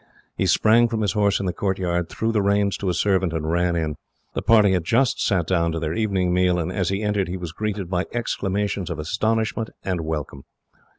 [0.35, 3.51] He sprang from his horse in the courtyard, threw the reins to a servant, and
[3.51, 3.97] ran in.
[4.33, 7.37] The party had just sat down to their evening meal, and as he entered he
[7.37, 10.41] was greeted by exclamations of astonishment and welcome.